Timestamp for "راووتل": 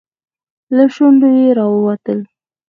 1.57-2.19